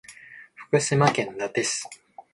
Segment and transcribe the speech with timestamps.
[0.55, 1.83] 福島県伊達市